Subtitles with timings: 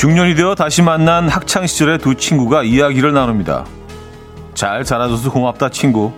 [0.00, 3.66] 중년이 되어 다시 만난 학창 시절의 두 친구가 이야기를 나눕니다.
[4.54, 6.10] 잘 자라줘서 고맙다 친구.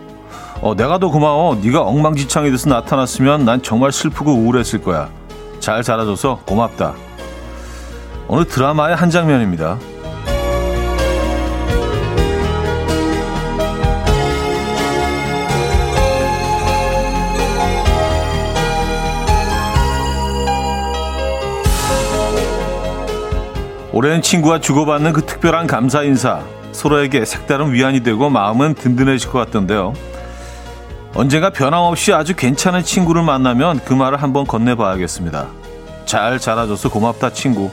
[0.61, 1.57] 어, 내가 더 고마워.
[1.57, 5.09] 네가 엉망진창이 돼서 나타났으면 난 정말 슬프고 우울했을 거야.
[5.59, 6.95] 잘 자라줘서 고맙다.
[8.29, 9.81] 어느 드라마의 한 장면입니다.
[23.95, 26.43] 오랜 친구와 주고받는 그 특별한 감사 인사.
[26.73, 29.93] 서로에게 색다른 위안이 되고 마음은 든든해질 것 같던데요.
[31.15, 35.47] 언젠가 변함없이 아주 괜찮은 친구를 만나면 그 말을 한번 건네봐야겠습니다.
[36.07, 37.71] 잘 자라줘서 고맙다 친구.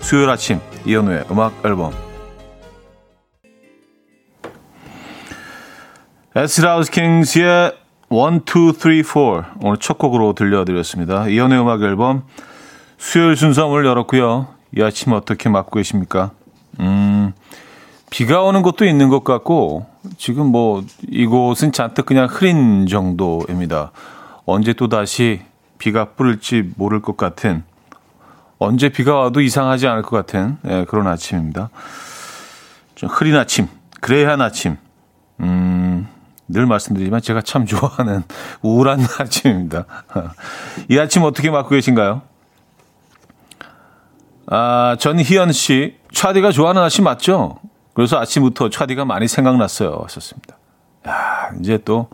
[0.00, 1.92] 수요일 아침 이현우의 음악 앨범
[6.34, 7.72] 에스라우스 킹스의
[8.10, 9.20] 1, 2, 3, 4
[9.62, 11.28] 오늘 첫 곡으로 들려드렸습니다.
[11.28, 12.24] 이현우의 음악 앨범
[12.98, 14.61] 수요일 순서 문을 열었고요.
[14.76, 16.30] 이 아침 어떻게 맞고 계십니까?
[16.80, 17.32] 음,
[18.10, 23.92] 비가 오는 곳도 있는 것 같고 지금 뭐 이곳은 잔뜩 그냥 흐린 정도입니다.
[24.44, 25.40] 언제 또 다시
[25.78, 27.64] 비가 뿌릴지 모를 것 같은
[28.58, 31.70] 언제 비가 와도 이상하지 않을 것 같은 예, 그런 아침입니다.
[32.94, 33.66] 좀 흐린 아침,
[34.00, 34.76] 그레이한 아침.
[35.40, 36.06] 음,
[36.48, 38.22] 늘 말씀드리지만 제가 참 좋아하는
[38.62, 39.86] 우울한 아침입니다.
[40.88, 42.22] 이 아침 어떻게 맞고 계신가요?
[44.46, 47.58] 아, 전희연 씨, 차디가 좋아하는 아침 맞죠?
[47.94, 50.00] 그래서 아침부터 차디가 많이 생각났어요.
[50.02, 50.56] 하셨습니다.
[51.08, 52.08] 야, 이제 또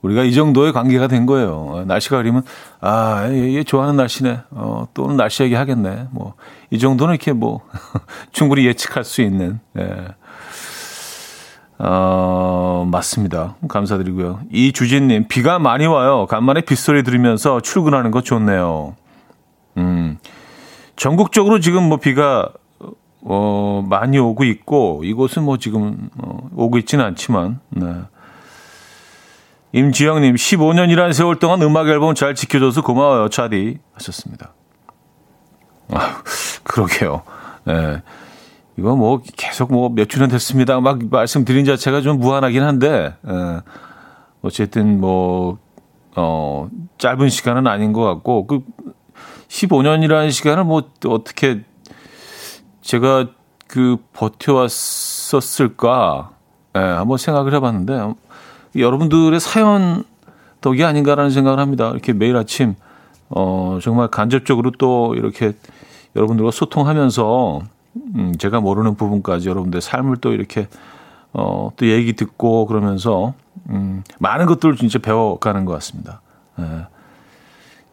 [0.00, 1.84] 우리가 이 정도의 관계가 된 거예요.
[1.86, 2.42] 날씨가 그리면
[2.80, 4.40] 아, 얘, 얘 좋아하는 날씨네.
[4.50, 6.08] 어, 또는 날씨 얘기 하겠네.
[6.10, 6.34] 뭐
[6.72, 7.60] 이 정도는 이렇게 뭐
[8.32, 10.08] 충분히 예측할 수 있는 예.
[11.78, 13.56] 어, 맞습니다.
[13.68, 14.40] 감사드리고요.
[14.50, 16.26] 이 주진 님, 비가 많이 와요.
[16.26, 18.94] 간만에 빗소리 들으면서 출근하는 거 좋네요.
[19.76, 20.18] 음,
[21.02, 22.48] 전국적으로 지금 뭐 비가
[23.22, 27.86] 어, 많이 오고 있고 이곳은 뭐 지금 어, 오고 있지는 않지만 네.
[29.72, 34.54] 임지영님 15년이라는 세월 동안 음악 앨범 잘 지켜줘서 고마워요 차디 하셨습니다.
[35.90, 36.22] 아,
[36.62, 37.22] 그러게요.
[37.64, 38.00] 네.
[38.78, 40.78] 이거 뭐 계속 뭐 몇 주년 됐습니다.
[40.78, 43.60] 막 말씀드린 자체가 좀 무한하긴 한데 예.
[44.42, 45.58] 어쨌든 뭐
[46.14, 46.68] 어,
[46.98, 48.62] 짧은 시간은 아닌 것 같고 그
[49.68, 51.62] 15년이라는 시간을 뭐 어떻게
[52.80, 53.28] 제가
[53.66, 55.80] 그 버텨왔었을까?
[56.76, 58.14] 예, 한번 생각을 해봤는데
[58.76, 60.04] 여러분들의 사연
[60.60, 61.90] 덕이 아닌가라는 생각을 합니다.
[61.90, 62.74] 이렇게 매일 아침
[63.28, 65.52] 어 정말 간접적으로 또 이렇게
[66.16, 67.62] 여러분들과 소통하면서
[68.16, 70.68] 음 제가 모르는 부분까지 여러분들의 삶을 또 이렇게
[71.32, 73.34] 어 또 얘기 듣고 그러면서
[73.70, 76.20] 음 많은 것들을 진짜 배워가는 것 같습니다.
[76.58, 76.86] 예.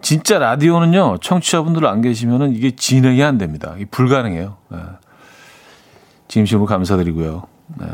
[0.02, 3.74] 진짜 라디오는요, 청취자분들 안 계시면은 이게 진행이 안 됩니다.
[3.76, 4.58] 이게 불가능해요.
[4.70, 4.78] 네.
[6.28, 7.44] 진심으로 감사드리고요.
[7.80, 7.88] 네.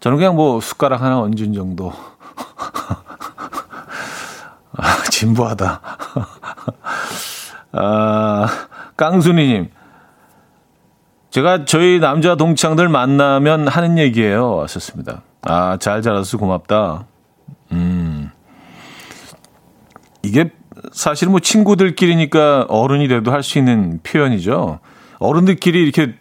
[0.00, 1.92] 저는 그냥 뭐 숟가락 하나 얹은 정도.
[4.76, 5.80] 아, 진부하다.
[7.72, 8.46] 아,
[8.96, 9.70] 깡순이님.
[11.30, 14.56] 제가 저희 남자 동창들 만나면 하는 얘기예요.
[14.56, 15.22] 왔었습니다.
[15.42, 17.04] 아, 잘 자라서 고맙다.
[17.72, 18.30] 음.
[20.22, 20.50] 이게
[20.92, 24.80] 사실 뭐 친구들끼리니까 어른이 돼도 할 수 있는 표현이죠.
[25.18, 26.14] 어른들끼리 이렇게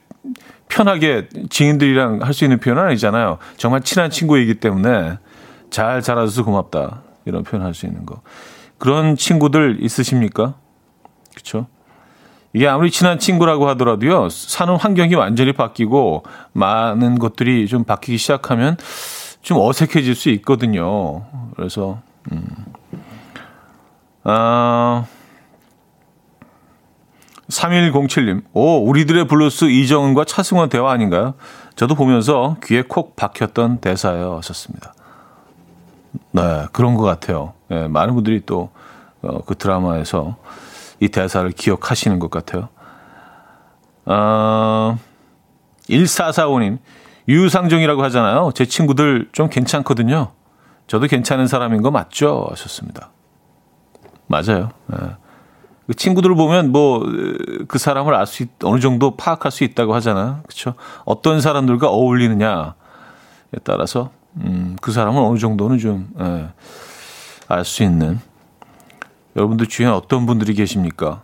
[0.67, 3.37] 편하게 지인들이랑 할 수 있는 표현은 아니잖아요.
[3.57, 5.17] 정말 친한 친구이기 때문에
[5.69, 7.01] 잘 자라줘서 고맙다.
[7.25, 8.21] 이런 표현 할 수 있는 거.
[8.77, 10.55] 그런 친구들 있으십니까?
[11.33, 11.67] 그렇죠?
[12.53, 14.29] 이게 아무리 친한 친구라고 하더라도요.
[14.29, 18.77] 사는 환경이 완전히 바뀌고 많은 것들이 좀 바뀌기 시작하면
[19.41, 21.23] 좀 어색해질 수 있거든요.
[21.55, 22.43] 그래서 음.
[24.31, 25.05] 아,
[27.47, 31.33] 3107님, 오, 우리들의 블루스 이정은과 차승원 대화 아닌가요?
[31.75, 34.37] 저도 보면서 귀에 콕 박혔던 대사예요.
[34.37, 34.93] 하셨습니다.
[36.31, 37.53] 네, 그런 것 같아요.
[37.69, 38.69] 네, 많은 분들이 또,
[39.23, 40.35] 어, 그 드라마에서
[40.99, 42.69] 이 대사를 기억하시는 것 같아요.
[44.05, 44.97] 아,
[45.89, 46.77] 1445님,
[47.27, 48.51] 유상정이라고 하잖아요.
[48.53, 50.33] 제 친구들 좀 괜찮거든요.
[50.85, 52.45] 저도 괜찮은 사람인 거 맞죠?
[52.51, 53.09] 하셨습니다.
[54.29, 54.69] 맞아요.
[54.93, 55.17] 예.
[55.87, 57.01] 그 친구들 을 보면 뭐
[57.67, 60.39] 그 사람을 알 수 어느 정도 파악할 수 있다고 하잖아요.
[60.43, 60.73] 그렇죠?
[61.05, 62.71] 어떤 사람들과 어울리느냐에
[63.63, 66.09] 따라서 음, 그 사람은 어느 정도는 좀
[67.47, 68.19] 알수 예, 있는
[69.35, 71.23] 여러분들 주위에 어떤 분들이 계십니까?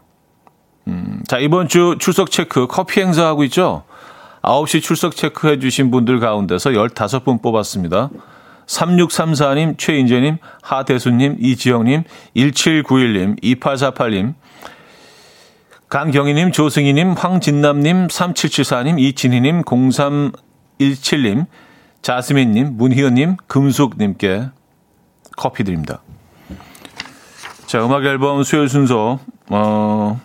[0.88, 3.84] 음, 자, 이번 주 출석 체크 커피 행사하고 있죠?
[4.44, 8.10] 9시 출석 체크해 주신 분들 가운데서 15분 뽑았습니다.
[8.68, 12.04] 3634님, 최인재님, 하대수님, 이지영님,
[12.36, 14.34] 1791님, 2848님.
[15.90, 21.46] 강경희님, 조승희님, 황진남님, 3774님, 이진희님, 0317님,
[22.02, 24.50] 자스민님, 문희연님, 금숙님께
[25.38, 26.02] 커피 드립니다.
[27.66, 29.20] 자, 음악 앨범 수요일 순서,
[29.50, 30.20] 어,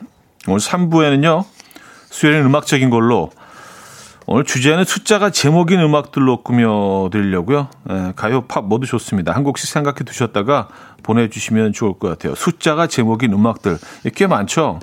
[0.47, 1.45] 오늘 3부에는요,
[2.11, 3.31] 수요일은 음악적인 걸로,
[4.33, 7.67] 오늘 주제는 숫자가 제목인 음악들로 꾸며드리려고요.
[7.91, 9.33] 예, 가요, 팝 모두 좋습니다.
[9.33, 10.69] 한 곡씩 생각해 두셨다가
[11.03, 12.37] 보내주시면 좋을 것 같아요.
[12.37, 13.77] 숫자가 제목인 음악들
[14.15, 14.79] 꽤 많죠.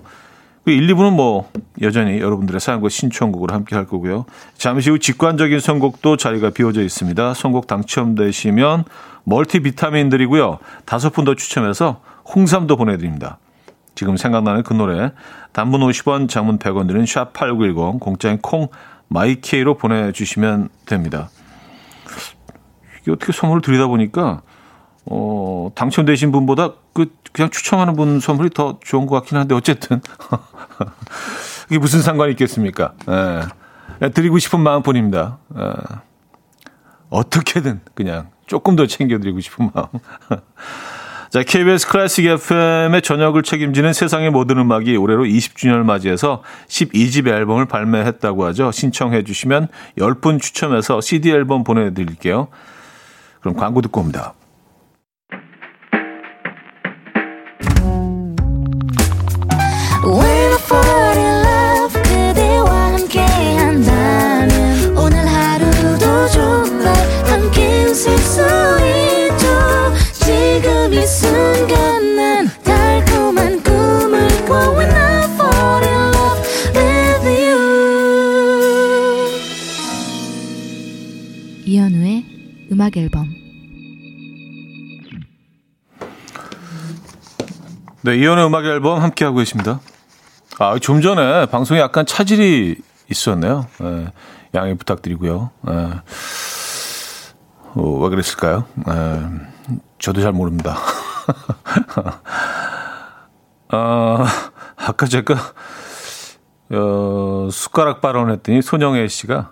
[0.65, 1.49] 1, 그 2부는 뭐
[1.81, 4.25] 여전히 여러분들의 사연과 신청곡을 함께 할 거고요.
[4.57, 7.33] 잠시 후 직관적인 선곡도 자리가 비워져 있습니다.
[7.33, 8.83] 선곡 당첨되시면
[9.23, 10.59] 멀티 비타민 드리고요.
[10.83, 12.01] 다섯 분 더 추첨해서
[12.35, 13.38] 홍삼도 보내드립니다.
[13.95, 15.13] 지금 생각나는 그 노래
[15.53, 18.67] 단문 50원, 장문 100원 드는 샵8910 공짜인 콩
[19.09, 21.30] 마이케이로 보내주시면 됩니다.
[23.01, 24.42] 이게 어떻게 선물을 드리다 보니까
[25.06, 30.01] 어, 당첨되신 분보다 그 그냥 추첨하는 분 선물이 더 좋은 것 같긴 한데 어쨌든
[31.69, 32.94] 이게 무슨 상관이 있겠습니까?
[34.01, 34.09] 예.
[34.09, 35.38] 드리고 싶은 마음뿐입니다.
[35.57, 35.74] 예.
[37.10, 39.88] 어떻게든 그냥 조금 더 챙겨드리고 싶은 마음.
[41.29, 48.45] 자, KBS 클래식 FM의 저녁을 책임지는 세상의 모든 음악이 올해로 20주년을 맞이해서 12집 앨범을 발매했다고
[48.45, 48.71] 하죠.
[48.71, 52.47] 신청해 주시면 10분 추첨해서 CD 앨범 보내드릴게요.
[53.41, 54.33] 그럼 광고 듣고 옵니다.
[60.06, 60.37] 음
[88.07, 89.81] 네, 이연의 음악 앨범 함께 하고 계십니다.
[90.59, 92.77] 아, 좀 전에 방송에 약간 차질이
[93.09, 93.65] 있었네요.
[93.81, 94.13] 네,
[94.56, 95.51] 양해 부탁드리고요.
[95.63, 95.74] 네.
[97.75, 98.63] 어, 왜 그랬을까요?
[98.75, 99.30] 네,
[100.00, 100.77] 저도 잘 모릅니다.
[103.68, 104.25] 아,
[104.77, 105.36] 아까 제가
[106.71, 109.51] 어, 숟가락 발언했더니 손영애 씨가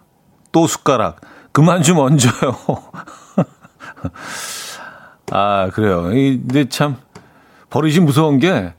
[0.53, 1.19] 또 숟가락
[1.51, 2.57] 그만 좀 얹어요.
[5.33, 6.03] 아, 그래요.
[6.03, 6.95] 근데 참,
[7.75, 8.73] 버릇이 무서운 게,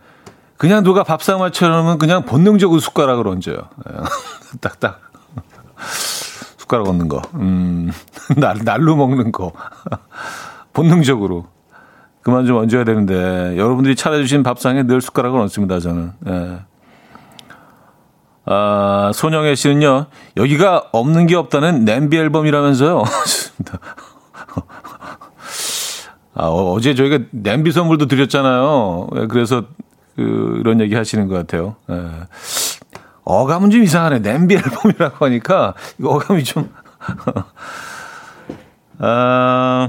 [0.56, 3.56] 그냥 누가 밥상 맞춰놓으면 그냥 본능적으로 숟가락을 얹어요.
[4.62, 5.02] 딱딱.
[6.56, 7.20] 숟가락 얹는 거.
[7.34, 7.92] 음,
[8.38, 9.52] 날, 날로 먹는 거.
[10.72, 11.46] 본능적으로.
[12.22, 16.12] 그만 좀 얹어야 되는데, 여러분들이 차려주신 밥상에 늘 숟가락을 얹습니다, 저는.
[16.28, 16.58] 예.
[18.46, 20.06] 아, 손영애 씨는요,
[20.38, 23.04] 여기가 없는 게 없다는 냄비 앨범이라면서요.
[26.36, 29.08] 아, 어, 제 저희가 냄비 선물도 드렸잖아요.
[29.16, 29.64] 예, 그래서
[30.16, 31.76] 그, 이런 얘기 하시는 것 같아요.
[31.90, 32.10] 예.
[33.24, 34.20] 어감은 좀 이상하네.
[34.20, 36.70] 냄비 앨범이라고 하니까 이거 어감이 좀.
[38.98, 39.88] 아,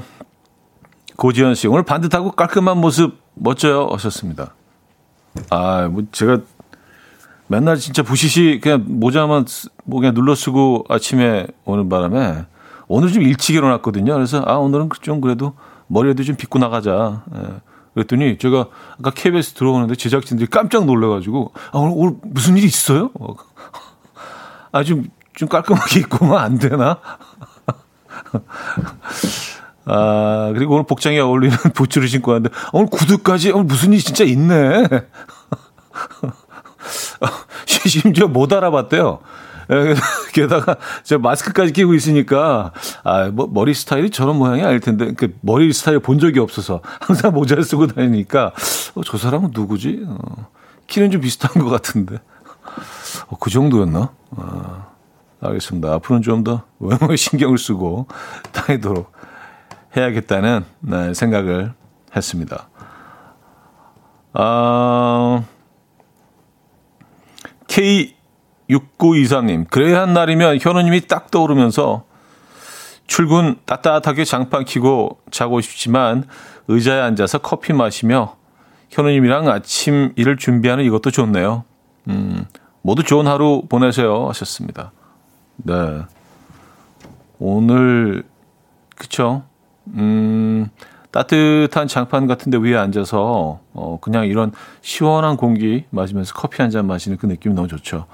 [1.18, 3.90] 고지현 씨, 오늘 반듯하고 깔끔한 모습 멋져요.
[3.92, 4.54] 하셨습니다.
[5.50, 6.40] 아, 뭐 제가
[7.48, 9.46] 맨날 진짜 부시시 그냥 모자만
[9.84, 12.46] 뭐 그냥 눌러 쓰고 아침에 오는 바람에
[12.88, 14.14] 오늘 좀 일찍 일어났거든요.
[14.14, 15.54] 그래서 아 오늘은 좀 그래도
[15.88, 17.24] 머리에도 좀 빗고 나가자.
[17.36, 17.62] 예.
[17.94, 18.68] 그랬더니 제가
[19.00, 23.10] 아까 KBS 들어오는데 제작진들이 깜짝 놀래가지고 아 오늘, 오늘 무슨 일이 있어요?
[24.72, 27.00] 아좀좀 좀 깔끔하게 입고 오면 안 되나?
[29.86, 34.84] 아 그리고 오늘 복장에 어울리는 부츠를 신고 왔는데 오늘 구두까지 오늘 무슨 일이 진짜 있네.
[37.88, 39.20] 심지어 못 알아봤대요.
[39.72, 39.96] 예,
[40.34, 42.72] 게다가 저 마스크까지 끼고 있으니까
[43.04, 47.34] 아, 뭐 머리 스타일이 저런 모양이 아닐 텐데 그 머리 스타일 본 적이 없어서 항상
[47.34, 48.54] 모자를 쓰고 다니니까
[48.96, 50.06] 어, 저 사람은 누구지?
[50.08, 50.18] 어,
[50.88, 52.20] 키는 좀 비슷한 것 같은데
[53.28, 54.12] 어, 그 정도였나?
[54.38, 54.88] 아,
[55.42, 55.94] 알겠습니다.
[55.96, 58.08] 앞으로는 좀 더 외모에 신경을 쓰고
[58.52, 59.12] 다니도록
[59.96, 61.74] 해야겠다는 네, 생각을
[62.16, 62.70] 했습니다.
[64.34, 65.44] 아.
[68.70, 72.04] K6923님, 그래야 한 날이면 현우님이 딱 떠오르면서
[73.08, 76.26] 출근 따뜻하게 장판 키고 자고 싶지만
[76.68, 78.36] 의자에 앉아서 커피 마시며
[78.90, 81.64] 현우님이랑 아침 일을 준비하는 이것도 좋네요.
[82.10, 82.46] 음,
[82.82, 84.28] 모두 좋은 하루 보내세요.
[84.30, 84.92] 하셨습니다.
[85.58, 86.02] 네.
[87.40, 88.24] 오늘,
[88.96, 89.44] 그쵸?
[89.88, 90.70] 음,
[91.12, 96.86] 따뜻한 장판 같은 데 위에 앉아서 어 그냥 이런 시원한 공기 마시면서 커피 한 잔
[96.88, 98.06] 마시는 그 느낌이 너무 좋죠.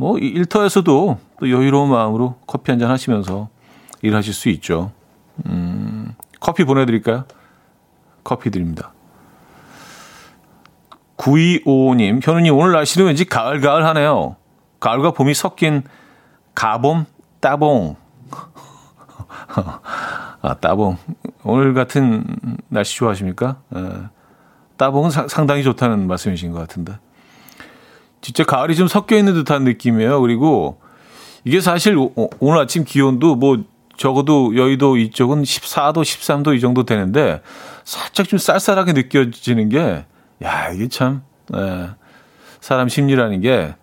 [0.00, 3.50] 뭐 일터에서도 또 여유로운 마음으로 커피 한 잔 하시면서
[4.00, 4.92] 일하실 수 있죠.
[5.44, 7.24] 음, 커피 보내드릴까요?
[8.24, 8.94] 커피 드립니다.
[11.18, 14.36] 9255님, 현우님, 오늘 날씨는 왠지 가을가을 하네요.
[14.80, 15.82] 가을과 봄이 섞인
[16.54, 17.04] 가봄,
[17.40, 17.96] 따봉.
[20.40, 20.96] 아, 따봉.
[21.44, 22.24] 오늘 같은
[22.68, 23.58] 날씨 좋아하십니까?
[23.76, 23.80] 에,
[24.78, 26.94] 따봉은 사, 상당히 좋다는 말씀이신 것 같은데.
[28.20, 30.20] 진짜 가을이 좀 섞여 있는 듯한 느낌이에요.
[30.20, 30.80] 그리고
[31.44, 33.62] 이게 사실 오, 오늘 아침 기온도 뭐
[33.96, 37.42] 적어도 여의도 이쪽은 14도, 13도 이 정도 되는데
[37.84, 40.04] 살짝 좀 쌀쌀하게 느껴지는 게,
[40.42, 41.22] 야, 이게 참,
[41.54, 41.88] 에,
[42.60, 43.74] 사람 심리라는 게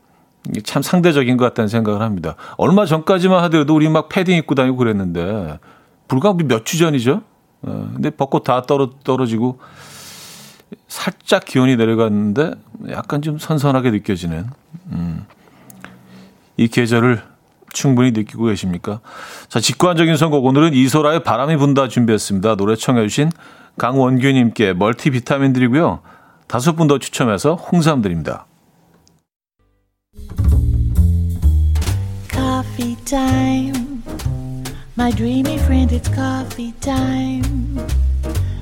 [0.63, 2.36] 참 상대적인 것 같다는 생각을 합니다.
[2.58, 5.60] 얼마 전까지만 하더라도 우리 막 패딩 입고 다니고 그랬는데,
[6.08, 7.22] 불과 몇 주 전이죠?
[7.67, 9.60] 에, 근데 벚꽃 다 떨어, 떨어지고,
[10.88, 12.51] 살짝 기온이 내려갔는데,
[12.89, 14.47] 약간 좀 선선하게 느껴지는,
[14.91, 15.25] 음,
[16.57, 17.21] 이 계절을
[17.74, 19.01] 충분히 느끼고 계십니까?
[19.50, 20.45] 자, 직관적인 선곡.
[20.45, 22.55] 오늘은 이소라의 바람이 분다 준비했습니다.
[22.55, 23.31] 노래 청해 주신
[23.77, 26.00] 강원규 님께 멀티 비타민 드리고요.
[26.47, 28.45] 다섯 분 더 추첨해서 홍삼 드립니다.
[32.29, 32.97] Coffee.
[34.97, 37.77] My dreamy friend, it's coffee time.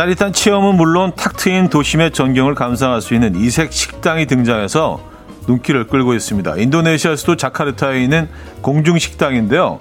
[0.00, 4.98] 짜릿한 체험은 물론 탁 트인 도심의 전경을 감상할 수 있는 이색 식당이 등장해서
[5.46, 6.56] 눈길을 끌고 있습니다.
[6.56, 8.26] 인도네시아 수도 자카르타에 있는
[8.62, 9.78] 공중 식당인데요.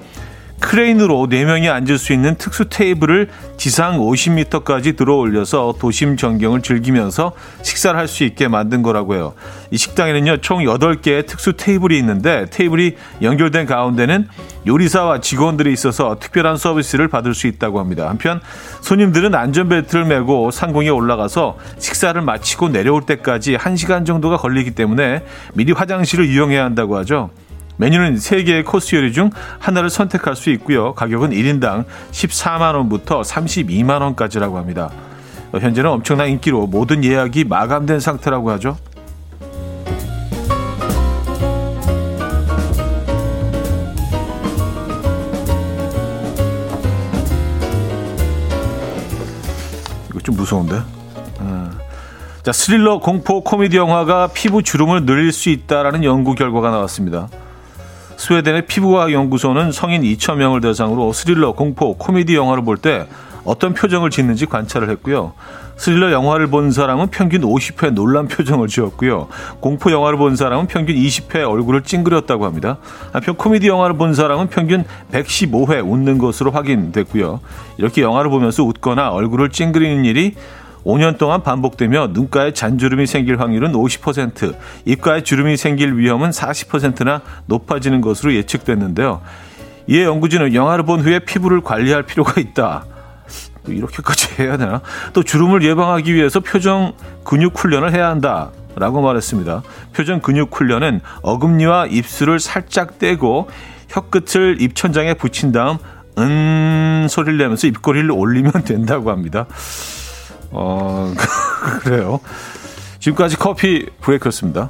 [0.60, 7.98] 크레인으로 4명이 앉을 수 있는 특수 테이블을 지상 50m까지 들어 올려서 도심 전경을 즐기면서 식사를
[7.98, 9.34] 할 수 있게 만든 거라고 해요.
[9.70, 14.28] 이 식당에는요, 총 8개의 특수 테이블이 있는데 테이블이 연결된 가운데는
[14.66, 18.10] 요리사와 직원들이 있어서 특별한 서비스를 받을 수 있다고 합니다.
[18.10, 18.42] 한편
[18.82, 25.24] 손님들은 안전벨트를 메고 상공에 올라가서 식사를 마치고 내려올 때까지 1시간 정도가 걸리기 때문에
[25.54, 27.30] 미리 화장실을 이용해야 한다고 하죠.
[27.80, 30.94] 메뉴는 3개의 코스 요리 중 하나를 선택할 수 있고요.
[30.96, 34.90] 가격은 1인당 14만 원부터 32만 원까지라고 합니다.
[35.54, 38.78] 현재는 엄청난 인기로 모든 예약이 마감된 상태라고 하죠.
[50.10, 50.82] 이거 좀 무서운데?
[51.40, 51.72] 음.
[52.44, 57.30] 자, 스릴러 공포 코미디 영화가 피부 주름을 늘릴 수 있다라는 연구 결과가 나왔습니다.
[58.20, 63.08] 스웨덴의 피부과학 연구소는 성인 2,000명을 대상으로 스릴러, 공포, 코미디 영화를 볼 때
[63.46, 65.32] 어떤 표정을 짓는지 관찰을 했고요.
[65.78, 69.30] 스릴러 영화를 본 사람은 평균 50회 놀란 표정을 지었고요.
[69.62, 72.78] 공포 영화를 본 사람은 평균 20회 얼굴을 찡그렸다고 합니다.
[73.14, 74.84] 한편 코미디 영화를 본 사람은 평균
[75.14, 77.40] 115회 웃는 것으로 확인됐고요.
[77.78, 80.36] 이렇게 영화를 보면서 웃거나 얼굴을 찡그리는 일이
[80.84, 84.56] 5년 동안 반복되며 눈가에 잔주름이 생길 확률은 50%,
[84.86, 89.22] 입가에 주름이 생길 위험은 40%나 높아지는 것으로 예측됐는데요.
[89.88, 92.86] 이에 연구진은 영화를 본 후에 피부를 관리할 필요가 있다.
[93.68, 94.82] 이렇게까지 해야 되나?
[95.14, 96.94] 또 주름을 예방하기 위해서 표정
[97.24, 98.52] 근육 훈련을 해야 한다.
[98.76, 99.64] 라고 말했습니다.
[99.94, 103.50] 표정 근육 훈련은 어금니와 입술을 살짝 떼고
[103.90, 105.78] 혀끝을 입천장에 붙인 다음
[106.18, 109.48] 은 소리를 내면서 입꼬리를 올리면 된다고 합니다.
[110.52, 111.14] 어,
[111.82, 112.20] 그래요.
[113.00, 114.70] 지금까지 커피 브레이크였습니다.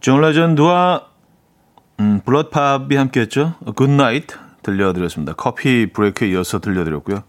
[0.00, 1.06] 존 레전드와
[2.00, 3.54] 음, 블러드팝이 함께했죠.
[3.76, 4.26] Good Night
[4.62, 5.34] 들려드렸습니다.
[5.34, 7.22] 커피 브레이크에 이어서 들려드렸고요.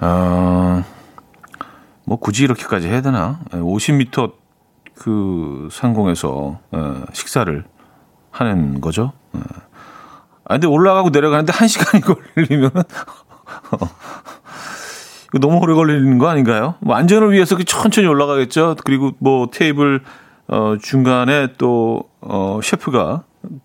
[0.00, 0.84] 어,
[2.04, 3.40] 뭐 굳이 이렇게까지 해야 되나?
[3.50, 4.34] 50m
[4.94, 7.64] 그 상공에서 어, 식사를
[8.30, 9.12] 하는 거죠.
[10.52, 10.54] 어.
[10.54, 12.02] 아, 근데 올라가고 내려가는데 한 시간이
[12.34, 12.70] 걸리면
[15.40, 16.74] 너무 오래 걸리는 거 아닌가요?
[16.80, 18.76] 뭐 안전을 위해서 천천히 올라가겠죠.
[18.84, 20.02] 그리고 뭐 테이블
[20.48, 23.24] 어 중간에 또 어 셰프가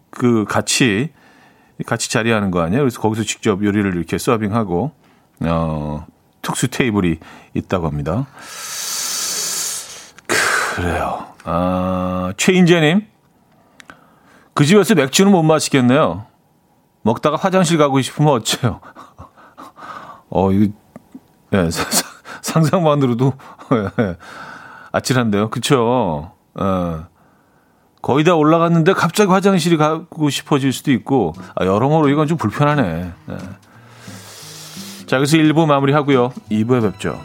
[0.10, 1.12] 그 같이
[1.86, 2.82] 같이 자리하는 거 아니에요?
[2.82, 4.92] 그래서 거기서 직접 요리를 이렇게 서빙하고
[5.42, 6.06] 어
[6.42, 7.18] 특수 테이블이
[7.54, 8.26] 있다고 합니다.
[10.76, 11.28] 그래요.
[11.44, 13.06] 아, 최인재님.
[14.54, 16.26] 그 집에서 맥주는 못 마시겠네요.
[17.08, 18.82] 먹다가 화장실 가고 싶으면 어째요?
[20.30, 20.74] 어, 이거,
[21.54, 21.70] 예,
[22.42, 23.34] 상상만으로도,
[24.00, 24.18] 예,
[24.92, 25.50] 아찔한데요.
[25.50, 26.32] 그쵸?
[26.60, 26.64] 예.
[28.02, 33.12] 거의 다 올라갔는데 갑자기 화장실이 가고 싶어질 수도 있고, 아, 여러모로 이건 좀 불편하네.
[33.30, 33.38] 예.
[35.06, 36.32] 자, 그래서 1부 마무리 하고요.
[36.52, 37.18] 2부에 뵙죠.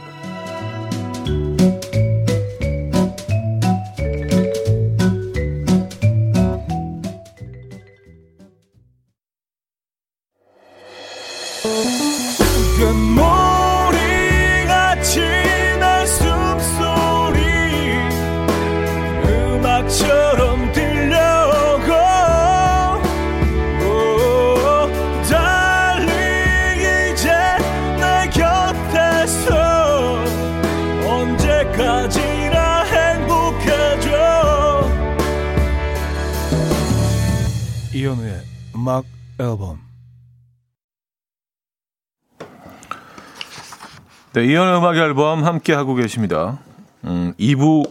[44.43, 46.59] 네, 이현우의 음악 앨범 함께 하고 계십니다.
[47.05, 47.89] 음, 2부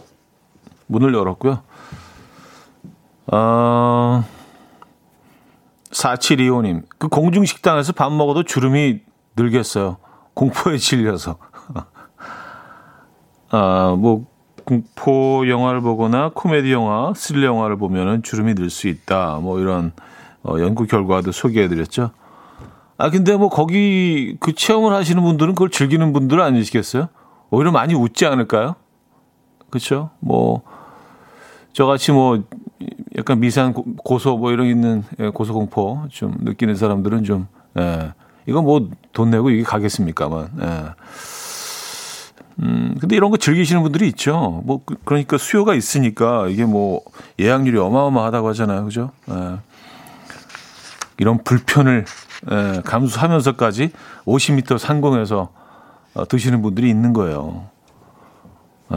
[0.86, 1.62] 문을 열었고요.
[3.28, 4.24] 어,
[5.90, 9.00] 4725님, 그 공중식당에서 밥 먹어도 주름이
[9.34, 9.96] 늘겠어요.
[10.34, 11.38] 공포에 질려서.
[13.50, 14.26] 아, 뭐,
[14.66, 19.38] 공포 영화를 보거나 코미디 영화, 스릴 영화를 보면은 주름이 늘 수 있다.
[19.40, 19.92] 뭐 이런
[20.42, 22.10] 어, 연구 결과도 소개해드렸죠.
[23.02, 27.08] 아 근데 뭐 거기 그 체험을 하시는 분들은 그걸 즐기는 분들 아니시겠어요?
[27.50, 28.76] 오히려 많이 웃지 않을까요?
[29.70, 30.10] 그렇죠?
[30.20, 30.62] 뭐
[31.72, 32.44] 저같이 뭐
[33.18, 38.12] 약간 미세한 고소 뭐 이런 있는 예, 고소 공포 좀 느끼는 사람들은 좀 예.
[38.46, 40.50] 이거 뭐 돈 내고 이게 가겠습니까만.
[40.60, 40.84] 예.
[42.62, 44.62] 음, 근데 이런 거 즐기시는 분들이 있죠.
[44.64, 47.00] 뭐, 그, 그러니까 수요가 있으니까 이게 뭐
[47.40, 48.84] 예약률이 어마어마하다고 하잖아요.
[48.84, 49.10] 그죠?
[49.28, 49.58] 예.
[51.18, 52.04] 이런 불편을
[52.50, 53.90] 예, 감수하면서까지
[54.26, 55.50] 50m 상공에서
[56.14, 57.68] 어, 드시는 분들이 있는 거예요.
[58.92, 58.96] 예,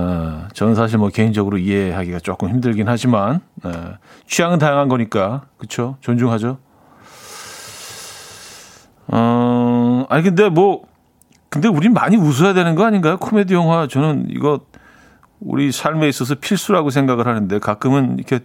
[0.53, 3.97] 저는 사실 뭐 개인적으로 이해하기가 조금 힘들긴 하지만 예,
[4.27, 6.57] 취향은 다양한 거니까 그렇죠 존중하죠.
[9.07, 10.83] 어, 아니 근데 뭐
[11.49, 13.17] 근데 우린 많이 웃어야 되는 거 아닌가요?
[13.17, 14.61] 코미디 영화 저는 이거
[15.39, 18.39] 우리 삶에 있어서 필수라고 생각을 하는데 가끔은 이렇게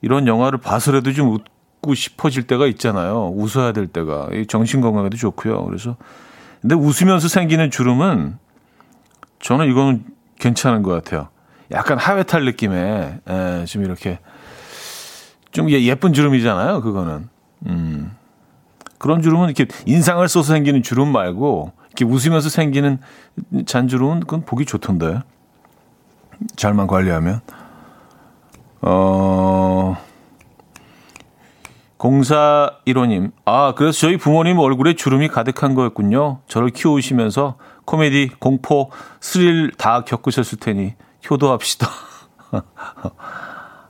[0.00, 1.38] 이런 영화를 봐서라도 좀
[1.84, 3.32] 웃고 싶어질 때가 있잖아요.
[3.34, 5.64] 웃어야 될 때가 정신 건강에도 좋고요.
[5.66, 5.96] 그래서
[6.60, 8.38] 근데 웃으면서 생기는 주름은
[9.40, 10.04] 저는 이거는
[10.38, 11.28] 괜찮은 것 같아요.
[11.70, 14.18] 약간 하회탈 느낌의 에, 좀 이렇게
[15.52, 16.80] 좀 예쁜 주름이잖아요.
[16.80, 17.28] 그거는
[17.66, 18.16] 음.
[18.98, 22.98] 그런 주름은 이렇게 인상을 써서 생기는 주름 말고 이렇게 웃으면서 생기는
[23.66, 25.20] 잔주름은 그건 보기 좋던데.
[26.56, 27.40] 잘만 관리하면.
[28.80, 29.96] 어,
[32.04, 33.32] 0415님.
[33.46, 36.40] 아, 그래서 저희 부모님 얼굴에 주름이 가득한 거였군요.
[36.46, 38.90] 저를 키우시면서 코미디, 공포,
[39.20, 40.94] 스릴 다 겪으셨을 테니
[41.30, 41.88] 효도합시다.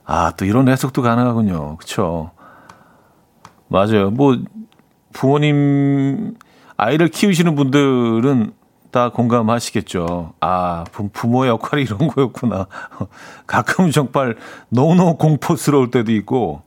[0.05, 1.77] 아, 또 이런 해석도 가능하군요.
[1.77, 2.31] 그쵸.
[3.67, 4.11] 맞아요.
[4.11, 4.37] 뭐,
[5.11, 6.35] 부모님
[6.77, 8.53] 아이를 키우시는 분들은
[8.91, 10.33] 다 공감하시겠죠.
[10.39, 12.67] 아, 부모의 역할이 이런 거였구나.
[13.45, 14.37] 가끔 정말
[14.69, 16.64] 너무너무 공포스러울 때도 있고,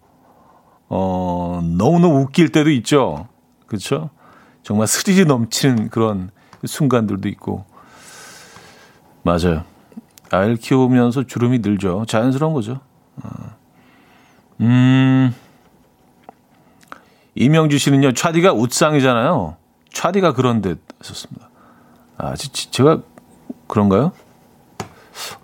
[0.89, 3.29] 어, 너무너무 웃길 때도 있죠.
[3.67, 4.11] 그렇죠?
[4.63, 6.31] 정말 스릴이 넘치는 그런
[6.65, 7.65] 순간들도 있고.
[9.23, 9.65] 맞아요.
[10.31, 12.05] 아이를 키우면서 주름이 늘죠.
[12.07, 12.81] 자연스러운 거죠.
[13.23, 13.29] 어.
[14.61, 15.35] 음,
[17.35, 19.57] 이명주 씨는요, 차디가 웃상이잖아요.
[19.93, 21.49] 차디가 그런 듯 했었습니다.
[22.19, 23.03] 아, 제가
[23.69, 24.13] 그런가요?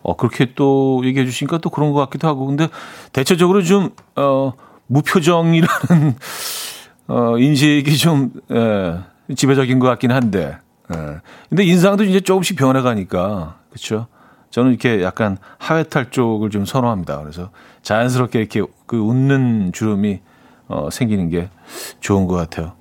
[0.03, 2.47] 어, 그렇게 또 얘기해 주시니까 또 그런 것 같기도 하고.
[2.47, 2.69] 근데
[3.13, 4.53] 대체적으로 좀, 어,
[4.87, 6.17] 무표정이라는,
[7.09, 8.99] 어, 인식이 좀, 예,
[9.35, 10.59] 지배적인 것 같긴 한데.
[10.93, 11.21] 예.
[11.49, 13.57] 근데 인상도 이제 조금씩 변해가니까.
[13.71, 14.07] 그쵸?
[14.51, 17.19] 저는 이렇게 약간 하회탈 쪽을 좀 선호합니다.
[17.21, 17.51] 그래서
[17.83, 20.21] 자연스럽게 이렇게 그 웃는 주름이,
[20.69, 21.49] 어, 생기는 게
[22.01, 22.73] 좋은 것 같아요.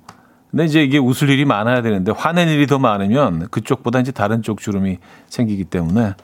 [0.50, 4.60] 근데 이제 이게 웃을 일이 많아야 되는데 화낼 일이 더 많으면 그쪽보다 이제 다른 쪽
[4.60, 6.14] 주름이 생기기 때문에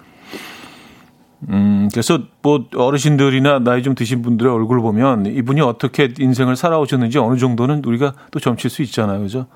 [1.48, 7.38] 음 그래서 뭐 어르신들이나 나이 좀 드신 분들의 얼굴을 보면 이분이 어떻게 인생을 살아오셨는지 어느
[7.38, 9.46] 정도는 우리가 또 점칠 수 있잖아요, 그죠?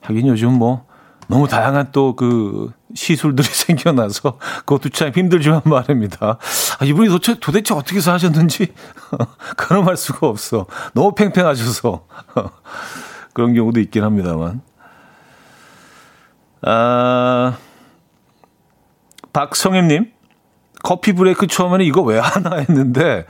[0.00, 0.86] 하긴 요즘 뭐
[1.28, 6.38] 너무 다양한 또 그 시술들이 생겨나서 그것도 참 힘들지만 말입니다.
[6.78, 8.72] 아, 이분이 도대체, 도대체 어떻게 사셨는지
[9.84, 10.66] 말 수가 없어.
[10.94, 12.06] 너무 팽팽하셔서.
[13.32, 14.60] 그런 경우도 있긴 합니다만.
[16.62, 17.56] 아,
[19.32, 20.10] 박성임님,
[20.82, 23.26] 커피 브레이크 처음에는 이거 왜 하나 했는데,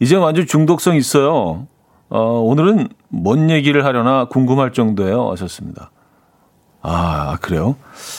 [0.00, 1.66] 이제 완전 중독성 있어요.
[2.08, 5.30] 어, 오늘은 뭔 얘기를 하려나 궁금할 정도예요.
[5.32, 5.90] 하셨습니다.
[6.82, 7.76] 아, 그래요?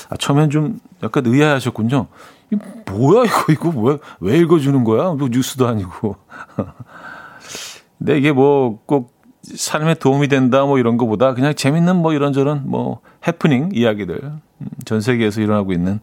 [0.10, 2.08] 아, 처음엔 좀 약간 의아하셨군요.
[2.52, 2.58] 이
[2.90, 3.98] 뭐야, 이거, 이거 뭐야?
[4.20, 5.12] 왜 읽어주는 거야?
[5.12, 6.16] 뭐 뉴스도 아니고.
[7.98, 9.18] 근데 이게 뭐 꼭
[9.56, 15.00] 삶에 도움이 된다 뭐 이런 거보다 그냥 재밌는 뭐 이런저런 뭐 해프닝 이야기들 음, 전
[15.02, 16.00] 세계에서 일어나고 있는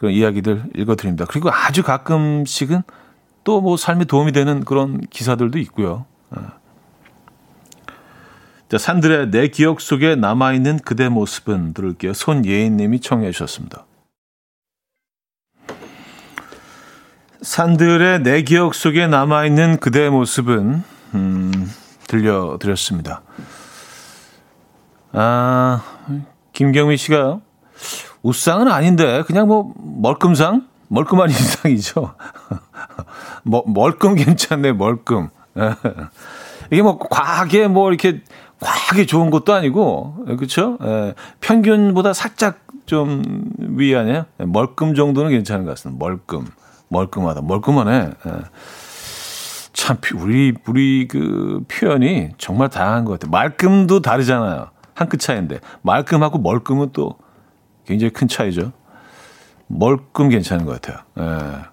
[0.00, 1.26] 그런 이야기들 읽어드립니다.
[1.28, 2.82] 그리고 아주 가끔씩은
[3.44, 6.06] 또 뭐 삶에 도움이 되는 그런 기사들도 있고요.
[6.30, 6.52] 어.
[8.70, 12.14] 자, 산들의 내 기억 속에 남아있는 그대 모습은 들을게요.
[12.14, 13.84] 손예인님이 청해 주셨습니다.
[17.42, 20.82] 산들의 내 기억 속에 남아있는 그대 모습은
[21.14, 21.72] 음,
[22.06, 23.22] 들려드렸습니다.
[25.12, 25.82] 아,
[26.52, 27.40] 김경미 씨가
[28.22, 32.14] 우상은 아닌데 그냥 뭐 멀끔상 멀끔한 인상이죠.
[33.44, 35.28] 뭐, 멀끔 괜찮네 멀끔.
[36.70, 38.22] 이게 뭐 과하게 뭐 이렇게
[38.60, 40.76] 과하게 좋은 것도 아니고 그렇죠?
[40.82, 43.22] 예, 평균보다 살짝 좀
[43.58, 44.24] 위 아니에요?
[44.40, 46.04] 예, 멀끔 정도는 괜찮은 것 같습니다.
[46.04, 46.46] 멀끔,
[46.88, 48.10] 멀끔하다, 멀끔하네.
[48.26, 48.32] 예.
[49.72, 53.30] 참 우리 우리 그 표현이 정말 다양한 것 같아요.
[53.30, 54.68] 말끔도 다르잖아요.
[54.94, 57.14] 한 끗 차이인데 말끔하고 멀끔은 또
[57.90, 58.70] 굉장히 큰 차이죠.
[59.66, 61.04] 멀끔 괜찮은 것 같아요.
[61.18, 61.64] 예.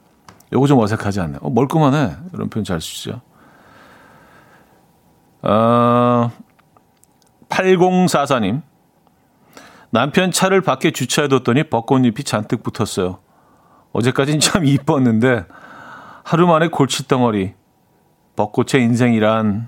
[0.51, 1.39] 요거 좀 어색하지 않나요?
[1.43, 2.15] 어, 멀끔하네.
[2.34, 3.21] 이런 표현 잘 쓰시죠.
[5.43, 6.32] 어,
[7.49, 8.63] 8044님.
[9.91, 13.19] 남편 차를 밖에 주차해뒀더니 벚꽃잎이 잔뜩 붙었어요.
[13.93, 15.45] 어제까진 참 이뻤는데
[16.23, 17.53] 하루 만에 골칫덩어리.
[18.36, 19.67] 벚꽃의 인생이란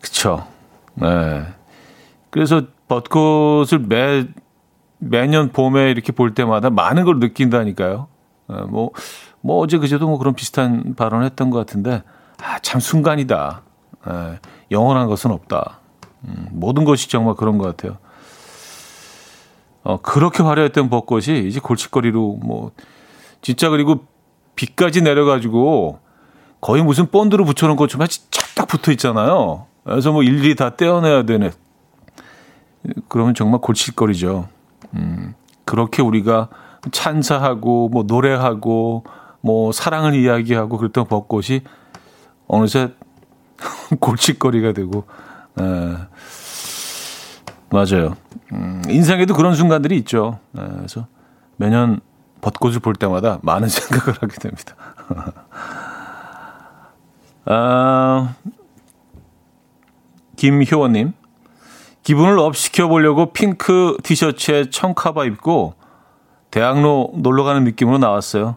[0.00, 0.46] 그쵸.
[0.94, 1.46] 네.
[2.30, 4.26] 그래서 벚꽃을 매
[4.98, 8.08] 매년 봄에 이렇게 볼 때마다 많은 걸 느낀다니까요.
[8.48, 8.90] 네, 뭐,
[9.40, 12.02] 뭐 어제 그제도 뭐 그런 비슷한 발언을 했던 것 같은데,
[12.42, 13.62] 아, 참 순간이다.
[14.06, 14.38] 네,
[14.72, 15.78] 영원한 것은 없다.
[16.24, 17.98] 음, 모든 것이 정말 그런 것 같아요.
[19.84, 22.72] 어, 그렇게 화려했던 벚꽃이 이제 골칫거리로 뭐,
[23.40, 24.04] 진짜 그리고
[24.56, 26.00] 비까지 내려가지고
[26.60, 29.66] 거의 무슨 본드로 붙여놓은 것처럼 쫙딱 붙어 있잖아요.
[29.84, 31.52] 그래서 뭐 일일이 다 떼어내야 되네.
[33.08, 34.48] 그러면 정말 골칫거리죠.
[34.94, 36.48] 음, 그렇게 우리가
[36.90, 39.04] 찬사하고 뭐 노래하고
[39.40, 41.60] 뭐 사랑을 이야기하고 그랬던 벚꽃이
[42.46, 42.94] 어느새
[44.00, 45.04] 골칫거리가 되고
[45.58, 45.62] 에,
[47.70, 48.16] 맞아요.
[48.52, 50.38] 음, 인생에도 그런 순간들이 있죠.
[50.58, 51.06] 에, 그래서
[51.56, 52.00] 매년
[52.40, 54.74] 벚꽃을 볼 때마다 많은 생각을 하게 됩니다.
[57.46, 58.34] 아,
[60.36, 61.12] 김효원님.
[62.10, 65.74] 기분을 up 시켜 보려고 핑크 티셔츠에 청카바 입고
[66.50, 68.56] 대학로 놀러 가는 느낌으로 나왔어요.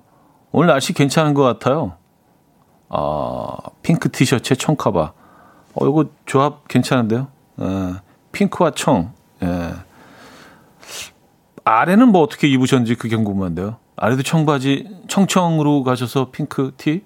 [0.51, 1.93] 오늘 날씨 괜찮은 것 같아요.
[2.89, 5.13] 아, 핑크 티셔츠에 청카바.
[5.75, 7.27] 어, 이거 조합 괜찮은데요?
[7.61, 7.65] 에,
[8.31, 9.13] 핑크와 청.
[9.43, 9.73] 예.
[11.63, 13.75] 아래는 뭐 어떻게 입으셨는지 그게 궁금한데요.
[13.95, 17.03] 아래도 청바지, 청청으로 가셔서 핑크 티?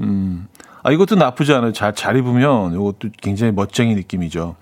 [0.00, 0.48] 음.
[0.82, 1.72] 아, 이것도 나쁘지 않아요.
[1.72, 4.54] 잘, 잘 입으면 이것도 굉장히 멋쟁이 느낌이죠.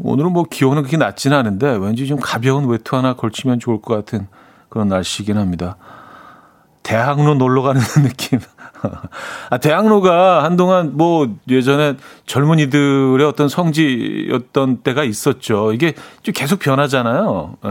[0.00, 4.26] 오늘은 뭐 기온은 그렇게 낮지는 않은데 왠지 좀 가벼운 외투 하나 걸치면 좋을 것 같은
[4.68, 5.76] 그런 날씨긴 합니다.
[6.82, 8.40] 대학로 놀러 가는 느낌.
[9.50, 11.94] 아, 대학로가 한동안 뭐 예전에
[12.26, 15.72] 젊은이들의 어떤 성지였던 때가 있었죠.
[15.72, 17.56] 이게 좀 계속 변하잖아요.
[17.64, 17.68] 예.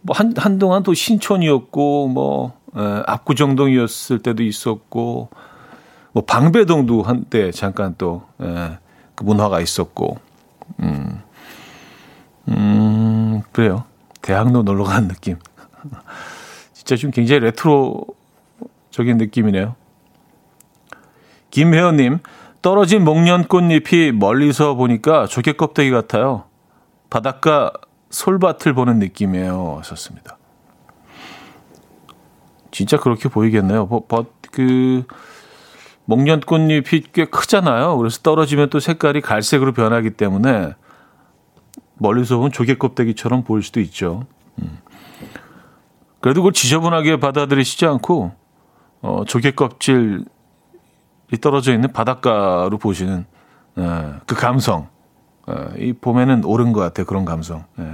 [0.00, 5.30] 뭐 한, 한동안 또 신촌이었고, 뭐, 예, 압구정동이었을 때도 있었고,
[6.12, 8.78] 뭐 방배동도 한때 잠깐 또, 예,
[9.14, 10.18] 그 문화가 있었고,
[10.80, 11.22] 음,
[12.48, 13.84] 음, 그래요.
[14.22, 15.38] 대학로 놀러 가는 느낌.
[16.72, 19.76] 진짜 좀 굉장히 레트로적인 느낌이네요.
[21.50, 22.18] 김혜원님,
[22.62, 26.44] 떨어진 목련 꽃잎이 멀리서 보니까 조개 껍데기 같아요.
[27.10, 27.72] 바닷가
[28.10, 29.76] 솔밭을 보는 느낌이에요.
[29.78, 30.36] 하셨습니다.
[32.70, 33.86] 진짜 그렇게 보이겠네요.
[33.86, 35.04] 버, 버, 그,
[36.04, 37.96] 목련 꽃잎이 꽤 크잖아요.
[37.96, 40.74] 그래서 떨어지면 또 색깔이 갈색으로 변하기 때문에
[41.94, 44.26] 멀리서 보면 조개 껍데기처럼 보일 수도 있죠.
[44.60, 44.78] 음.
[46.20, 48.32] 그래도 그걸 지저분하게 받아들이시지 않고
[49.02, 50.24] 어, 조개 껍질이
[51.40, 53.26] 떨어져 있는 바닷가로 보시는
[53.78, 54.88] 예, 그 감성.
[55.50, 57.04] 예, 이 봄에는 옳은 것 같아요.
[57.06, 57.64] 그런 감성.
[57.78, 57.84] 예.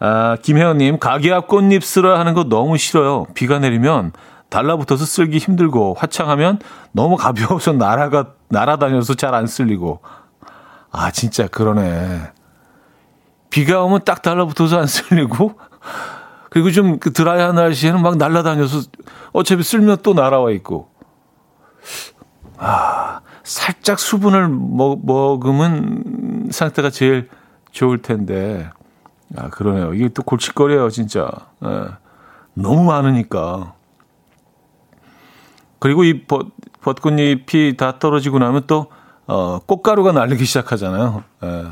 [0.00, 3.26] 아, 김혜원님, 가게 앞 꽃잎 쓰라 하는 거 너무 싫어요.
[3.34, 4.12] 비가 내리면
[4.50, 6.58] 달라붙어서 쓸기 힘들고 화창하면
[6.92, 10.00] 너무 가벼워서 날아가 날아다녀서 잘 안 쓸리고.
[10.90, 12.32] 아 진짜 그러네.
[13.50, 15.58] 비가 오면 딱 달라붙어서 안 쓸리고?
[16.50, 18.82] 그리고 좀 그 드라이한 날씨에는 막 날아다녀서
[19.32, 20.88] 어차피 쓸면 또 날아와 있고.
[22.56, 27.28] 아 살짝 수분을 먹, 먹으면 상태가 제일
[27.70, 28.70] 좋을 텐데.
[29.36, 29.92] 아 그러네요.
[29.92, 31.30] 이게 또 골칫거려요 진짜.
[31.64, 31.88] 예.
[32.54, 33.74] 너무 많으니까
[35.78, 36.44] 그리고 이 벚,
[36.80, 38.86] 벚꽃잎이 다 떨어지고 나면 또,
[39.26, 41.22] 어, 꽃가루가 날리기 시작하잖아요.
[41.44, 41.64] 예.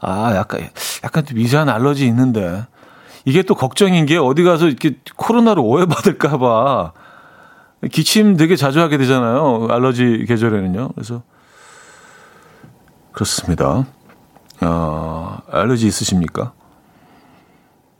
[0.00, 0.68] 아, 약간,
[1.04, 2.66] 약간 좀 미세한 알러지 있는데.
[3.24, 6.92] 이게 또 걱정인 게 어디 가서 이렇게 코로나로 오해받을까봐
[7.90, 9.68] 기침 되게 자주 하게 되잖아요.
[9.70, 10.90] 알러지 계절에는요.
[10.94, 11.22] 그래서,
[13.12, 13.86] 그렇습니다.
[14.60, 16.52] 어, 알러지 있으십니까?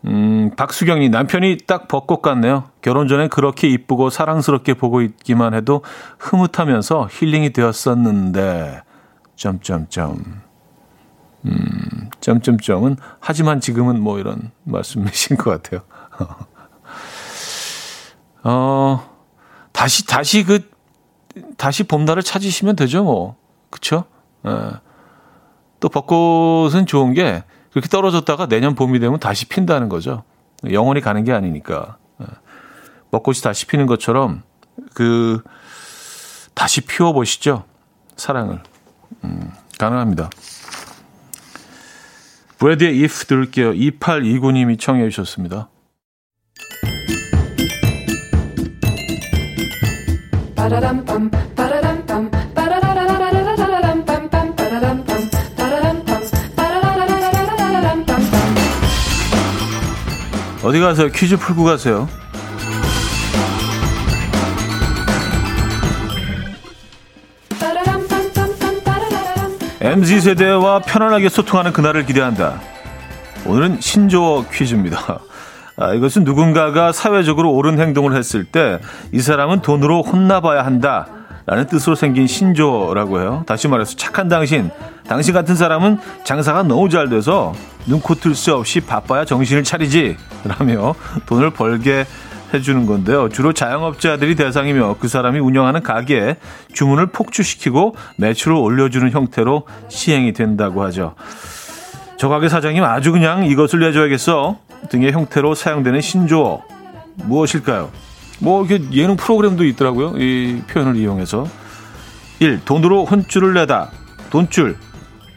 [0.06, 2.64] 음, 박수경이 남편이 딱 벚꽃 같네요.
[2.82, 5.82] 결혼 전에 그렇게 이쁘고 사랑스럽게 보고 있기만 해도
[6.18, 8.82] 흐뭇하면서 힐링이 되었었는데,
[9.36, 10.42] 점점점.
[11.46, 15.82] 음, 점점점은 하지만 지금은 뭐 이런 말씀이신 것 같아요.
[18.44, 19.10] 어,
[19.72, 20.70] 다시 다시 그
[21.56, 23.36] 다시 봄날을 찾으시면 되죠, 뭐.
[23.70, 24.04] 그쵸?
[24.46, 24.50] 예.
[25.80, 27.42] 또 벚꽃은 좋은 게
[27.74, 30.22] 그렇게 떨어졌다가 내년 봄이 되면 다시 핀다는 거죠.
[30.70, 31.96] 영원히 가는 게 아니니까.
[32.20, 32.26] 예.
[33.10, 34.44] 벚꽃이 다시 피는 것처럼
[34.94, 35.42] 그
[36.54, 37.64] 다시 피워 보시죠.
[38.16, 38.60] 사랑을.
[39.24, 40.30] 음, 가능합니다.
[42.58, 43.72] 브래드의 if 들을게요.
[43.72, 45.68] 2829님이 청해 주셨습니다.
[60.64, 61.09] 어디 가세요?
[61.09, 62.09] 퀴즈 풀고 가세요.
[69.81, 72.61] MZ 세대와 편안하게 소통하는 그날을 기대한다.
[73.44, 75.18] 오늘은 신조어 퀴즈입니다.
[75.77, 78.79] 아, 이것은 누군가가 사회적으로 옳은 행동을 했을 때
[79.12, 81.07] 이 사람은 돈으로 혼나봐야 한다.
[81.46, 83.44] 라는 뜻으로 생긴 신조라고 해요.
[83.46, 84.70] 다시 말해서 착한 당신,
[85.07, 87.52] 당신 같은 사람은 장사가 너무 잘 돼서
[87.87, 90.16] 눈코 뜰새 없이 바빠야 정신을 차리지.
[90.44, 90.94] 라며
[91.26, 92.07] 돈을 벌게
[92.54, 93.28] 해주는 건데요.
[93.28, 96.37] 주로 자영업자들이 대상이며 그 사람이 운영하는 가게에
[96.72, 101.14] 주문을 폭주시키고 매출을 올려주는 형태로 시행이 된다고 하죠.
[102.16, 106.62] 저 가게 사장님 아주 그냥 이것을 내줘야겠어 등의 형태로 사용되는 신조어
[107.16, 107.90] 무엇일까요?
[108.40, 110.18] 뭐 이렇게 예능 프로그램도 있더라고요.
[110.18, 111.47] 이 표현을 이용해서
[112.40, 112.64] 1.
[112.64, 113.90] 돈으로 혼줄을 내다.
[114.31, 114.77] 돈줄.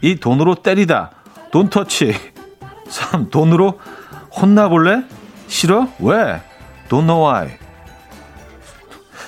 [0.02, 0.16] 2.
[0.20, 1.12] 돈으로 때리다.
[1.52, 2.14] 돈터치.
[2.88, 3.30] 3.
[3.30, 3.80] 돈으로
[4.34, 5.04] 혼나볼래?
[5.46, 5.88] 싫어?
[6.00, 6.42] 왜?
[6.88, 7.56] Don't know why.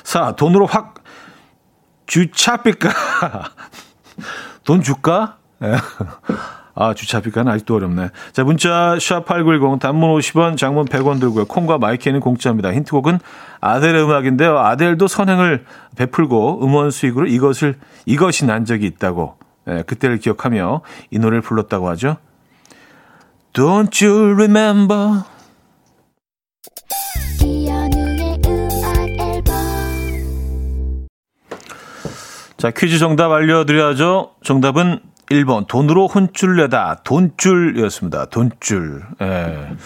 [0.05, 0.37] 4.
[0.37, 0.95] 돈으로 확
[2.07, 2.91] 주차삐까.
[4.65, 5.39] 돈 줄까?
[6.81, 6.85] 예.
[6.85, 8.09] 아, 주차비가는 아직도 어렵네.
[8.33, 11.45] 자, 문자 샵8910 단문 50원, 장문 100원 들고요.
[11.45, 12.73] 콩과 마이크는 공짜입니다.
[12.73, 13.19] 힌트곡은
[13.61, 14.59] 아델의 음악인데요.
[14.59, 15.65] 아델도 선행을
[15.97, 19.37] 베풀고 음원 수익으로 이것을 이것이 난 적이 있다고.
[19.69, 22.17] 예, 그때를 기억하며 이 노래를 불렀다고 하죠.
[23.53, 25.25] Don't you remember?
[32.57, 34.33] 자, 퀴즈 정답 알려드려야죠.
[34.45, 38.27] 정답은 1번 돈으로 혼줄 내다 돈줄이었습니다.
[38.27, 39.03] 돈줄.
[39.23, 39.69] 예.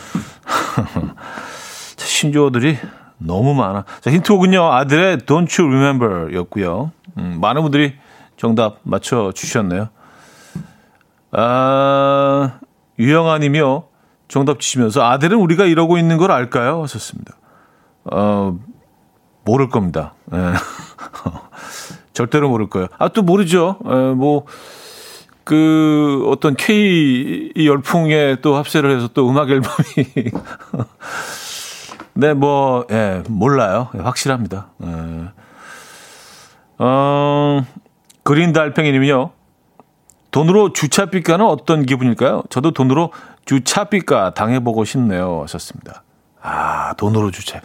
[1.97, 2.79] 신조어들이
[3.19, 3.85] 너무 많아.
[4.01, 4.73] 자, 힌트곡은요.
[4.73, 6.93] 아들의 Don't You Remember였고요.
[7.19, 7.95] 음, 많은 분들이
[8.37, 9.89] 정답 맞춰 주셨네요.
[11.33, 12.59] 아,
[12.99, 13.85] 유영아님이요.
[14.29, 16.83] 정답 주시면서 아들은 우리가 이러고 있는 걸 알까요?
[16.83, 17.35] 하셨습니다.
[18.05, 18.59] 어,
[19.45, 20.15] 모를 겁니다.
[20.33, 20.39] 예.
[22.15, 22.87] 절대로 모를 거예요.
[22.99, 23.79] 아, 또 모르죠.
[23.85, 24.47] 에, 예, 뭐,
[25.45, 30.33] 그 어떤 K 열풍에 또 합세를 해서 또 음악 앨범이
[32.15, 33.89] 네, 뭐, 예, 몰라요.
[33.97, 34.69] 예, 확실합니다.
[34.85, 34.89] 예.
[36.79, 37.65] 어,
[38.23, 39.31] 그린 달팽이님이요.
[40.31, 42.43] 돈으로 주차비가는 어떤 기분일까요?
[42.51, 43.13] 저도 돈으로
[43.45, 45.43] 주차비가 당해보고 싶네요.
[45.43, 46.03] 하셨습니다.
[46.41, 47.61] 아, 돈으로 주차.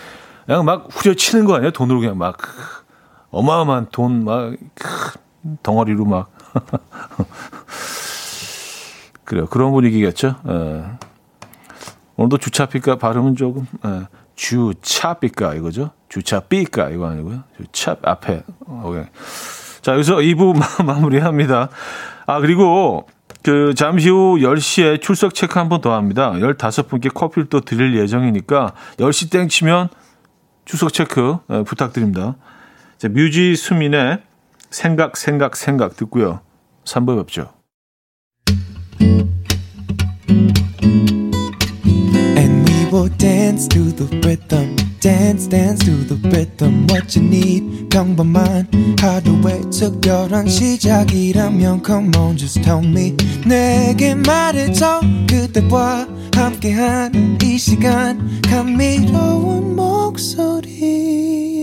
[0.45, 1.71] 그냥 막 후려치는 거 아니에요?
[1.71, 2.37] 돈으로 그냥 막
[3.31, 4.53] 어마어마한 돈 막
[5.63, 6.31] 덩어리로 막
[9.23, 9.45] 그래요.
[9.47, 10.35] 그런 분위기겠죠.
[10.47, 10.83] 예.
[12.15, 14.07] 오늘도 주차삐까 발음은 조금 예.
[14.35, 15.91] 주차삐까 이거죠.
[16.09, 17.43] 주차삐까 이거 아니고요.
[17.57, 18.43] 주차 앞에.
[18.67, 19.03] 오케이.
[19.81, 21.69] 자 여기서 2부 마무리합니다.
[22.25, 23.07] 아 그리고
[23.43, 26.31] 그 잠시 후 10시에 출석 체크 한 번 더 합니다.
[26.33, 29.89] 15분께 커피를 또 드릴 예정이니까 10시 땡 치면
[30.65, 32.35] 출석 체크 예, 부탁드립니다.
[32.97, 34.21] 자, 뮤지 수민의
[34.69, 36.41] 생각 생각 생각 듣고요.
[36.85, 37.53] 3부 뵙죠.
[43.17, 44.75] Dance to the rhythm.
[44.99, 48.67] dance dance to the rhythm what you need 평범한
[48.99, 59.75] 하루의 특별한 시작이라면 come on just tell me 내게 말해줘 그대와 함께한 이 시간 감미로운
[59.75, 61.58] 목소리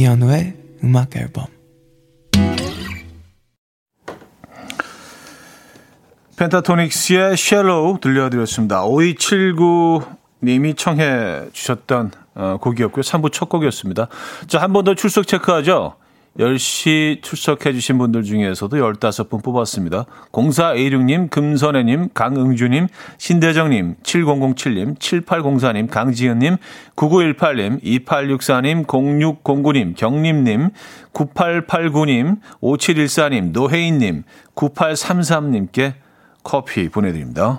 [0.00, 1.44] 이현우의 음악 앨범
[6.38, 8.82] 펜타토닉스의 Shallow 들려드렸습니다.
[8.84, 13.02] 5279님이 청해 주셨던 어, 곡이었고요.
[13.02, 14.08] 3부 첫 곡이었습니다.
[14.46, 15.96] 자, 한 번 더 출석 체크하죠.
[16.38, 20.06] 10시 출석해 주신 분들 중에서도 15분 뽑았습니다.
[20.32, 22.86] 0416님, 금선혜님, 강응주님,
[23.18, 26.56] 신대정님, 7007님, 7804님, 강지현님,
[26.96, 30.70] 9918님, 2864님, 0609님, 경림님,
[31.12, 34.22] 9889님, 5714님, 노혜인님,
[34.54, 35.94] 9833님께
[36.42, 37.58] 커피 보내드립니다.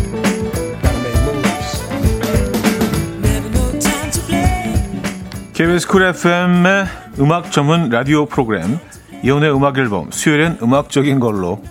[5.61, 6.85] KBS 쿨 FM의
[7.19, 8.79] 음악 전문 라디오 프로그램
[9.23, 11.61] 이혼의 음악 앨범 수요일엔 음악적인 걸로.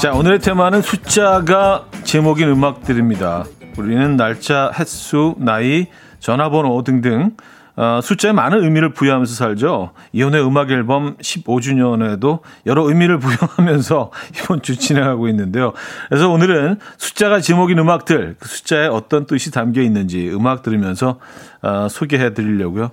[0.00, 3.44] 자 오늘의 테마는 숫자가 제목인 음악들입니다.
[3.78, 5.86] 우리는 날짜, 횟수, 나이,
[6.18, 7.36] 전화번호 등등
[7.80, 9.92] 어, 숫자에 많은 의미를 부여하면서 살죠.
[10.12, 15.72] 이혼의 음악 앨범 15주년에도 여러 의미를 부여하면서 이번 주 진행하고 있는데요.
[16.10, 21.18] 그래서 오늘은 숫자가 제목인 음악들, 그 숫자에 어떤 뜻이 담겨 있는지 음악 들으면서
[21.62, 22.90] 어, 소개해 드리려고요.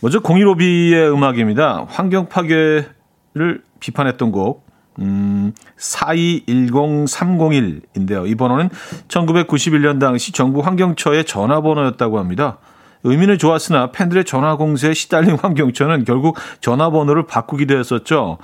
[0.00, 1.86] 먼저 015B의 음악입니다.
[1.88, 4.66] 환경 파괴를 비판했던 곡
[4.98, 8.28] 음, 4210-301인데요.
[8.28, 8.70] 이 번호는
[9.06, 12.58] 1991년 당시 정부 환경처의 전화번호였다고 합니다.
[13.04, 18.38] 의미는 좋았으나 팬들의 전화 공세에 시달린 환경처는 결국 전화번호를 바꾸기도 했었죠.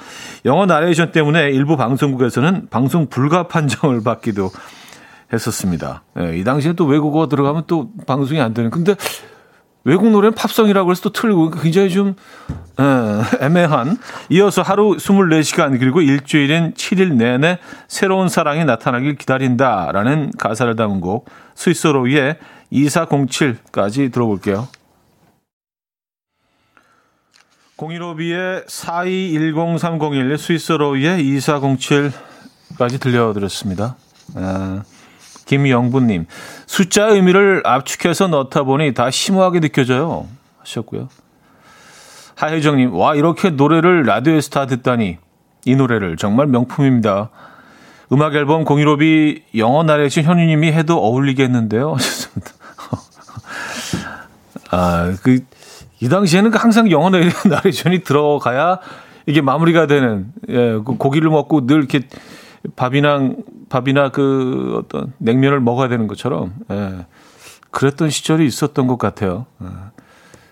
[0.45, 4.51] 영어 나레이션 때문에 일부 방송국에서는 방송 불가 판정을 받기도
[5.33, 6.03] 했었습니다.
[6.21, 8.71] 예, 이 당시에 또 외국어 들어가면 또 방송이 안 되는.
[8.71, 8.95] 근데
[9.85, 12.15] 외국 노래는 팝송이라고 해서 또 틀고 굉장히 좀
[12.81, 12.85] 에,
[13.45, 13.99] 애매한
[14.31, 22.39] 이어서 하루 24시간 그리고 일주일인 7일 내내 새로운 사랑이 나타나길 기다린다라는 가사를 담은 곡 스위스로의
[22.73, 24.69] 2407까지 들어볼게요.
[27.77, 33.97] 015B의 4210-301 스위스로의 2407까지 들려드렸습니다.
[34.37, 34.83] 아,
[35.47, 36.27] 김영부님,
[36.67, 40.29] 숫자 의미를 압축해서 넣다 보니 다 심오하게 느껴져요.
[40.59, 41.09] 하셨고요.
[42.37, 45.19] 하혜정님, 와, 이렇게 노래를 라디오에서 다 듣다니.
[45.67, 47.31] 이 노래를 정말 명품입니다.
[48.15, 51.97] 음악 앨범 015B 영어 나레이션 현우님이 해도 어울리겠는데요.
[54.71, 55.41] 아, 그,
[55.99, 58.79] 이 당시에는 그 항상 영어 나레이션이 들어가야
[59.27, 62.03] 이게 마무리가 되는, 예, 그 고기를 먹고 늘 이렇게
[62.77, 63.33] 밥이나
[63.69, 67.07] 밥이나 그 어떤 냉면을 먹어야 되는 것처럼 예,
[67.73, 69.47] 그랬던 시절이 있었던 것 같아요.
[69.61, 69.67] 예,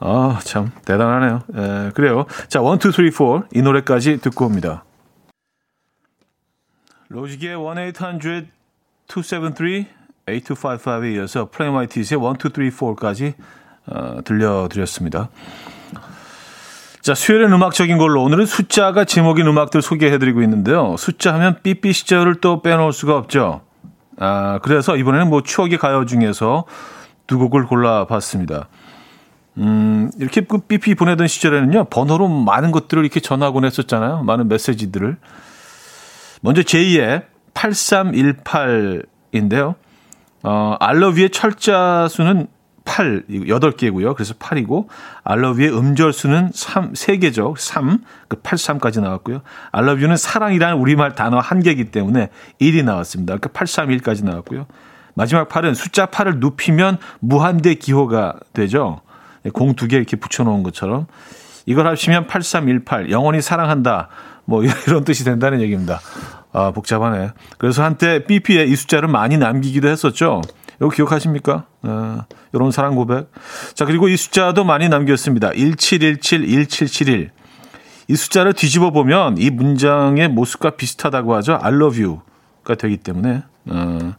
[0.00, 1.42] 아, 참, 대단하네요.
[1.54, 2.24] 에, 그래요.
[2.48, 3.48] 자, 1, 2, 3, 4.
[3.52, 4.84] 이 노래까지 듣고 옵니다.
[7.08, 7.54] 로직의
[9.08, 12.26] 1-800-273-8255에 이어서 Plain White T's의 1,
[12.66, 13.34] 2, 3, 4까지
[13.86, 15.30] 어, 들려드렸습니다.
[17.00, 20.96] 자, 수요일엔 음악적인 걸로 오늘은 숫자가 제목인 음악들 소개해드리고 있는데요.
[20.98, 23.62] 숫자 하면 삐삐 시절을 또 빼놓을 수가 없죠.
[24.18, 26.64] 아, 그래서 이번에는 뭐 추억의 가요 중에서
[27.26, 28.68] 두 곡을 골라봤습니다.
[29.56, 34.22] 음, 이렇게 그 삐삐 보내던 시절에는요, 번호로 많은 것들을 이렇게 전화곤 했었잖아요.
[34.24, 35.16] 많은 메시지들을.
[36.42, 37.24] 먼저 제2의
[37.54, 39.74] 8318인데요.
[40.42, 42.46] 어, 알러뷰의 철자 수는
[42.90, 44.14] 8, 8개고요.
[44.16, 44.88] 그래서 8이고,
[45.22, 47.54] 알러뷰의 음절수는 3, 3개죠.
[47.56, 49.42] 3, 그 83까지 나왔고요.
[49.70, 52.30] 알러뷰는 사랑이라는 우리말 단어 한 개이기 때문에
[52.60, 53.36] 1이 나왔습니다.
[53.36, 54.66] 그러니까 831까지 나왔고요.
[55.14, 59.00] 마지막 8은 숫자 8을 눕히면 무한대 기호가 되죠.
[59.52, 61.06] 공 두 개 이렇게 붙여놓은 것처럼.
[61.66, 64.08] 이걸 합치면 8318, 영원히 사랑한다.
[64.46, 66.00] 뭐 이런 뜻이 된다는 얘기입니다.
[66.52, 67.30] 아, 복잡하네.
[67.58, 70.42] 그래서 한때 BP에 이 숫자를 많이 남기기도 했었죠.
[70.80, 71.66] 이거 기억하십니까?
[71.82, 73.30] 아, 이런 사랑 고백.
[73.74, 75.52] 자, 그리고 이 숫자도 많이 남겼습니다.
[75.52, 77.30] 1717, 1771.
[78.08, 81.58] 이 숫자를 뒤집어 보면 이 문장의 모습과 비슷하다고 하죠.
[81.60, 83.42] I love you가 되기 때문에.
[83.66, 84.14] 어,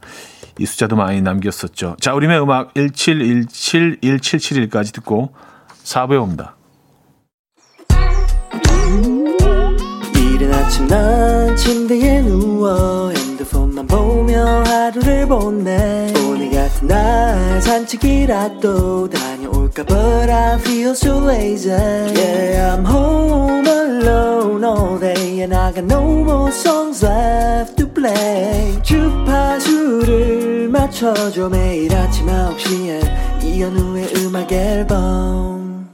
[0.59, 1.97] 이 숫자도 많이 남겼었죠.
[1.99, 5.33] 자, 우리의 음악 1717, 1771까지 듣고
[5.83, 6.55] 4부에 옵니다.
[11.55, 16.20] 침대에 누워 핸드폰만 보며 하루를 보내
[16.81, 25.55] 날 산책이라도 다녀올까 But I feel so lazy Yeah I'm home alone all day And
[25.55, 34.51] I got no more songs left to play 주파수를 맞춰줘 매일 아침 9시에 이현우의 음악
[34.51, 35.89] 앨범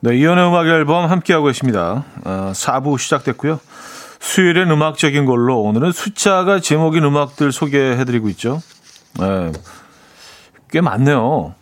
[0.00, 2.04] 네, 이연의 음악 앨범 함께하고 계십니다.
[2.24, 3.60] 어, 4부 시작됐고요.
[4.22, 8.62] 수요일엔 음악적인 걸로 오늘은 숫자가 제목인 음악들 소개해드리고 있죠.
[9.18, 9.52] 네,
[10.70, 11.54] 꽤 많네요.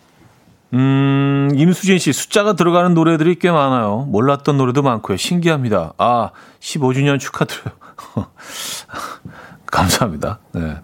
[0.74, 4.06] 음, 임수진 씨, 숫자가 들어가는 노래들이 꽤 많아요.
[4.10, 5.16] 몰랐던 노래도 많고요.
[5.16, 5.94] 신기합니다.
[5.96, 6.30] 아,
[6.60, 7.74] 15주년 축하드려요.
[9.72, 10.38] 감사합니다.
[10.52, 10.76] 네.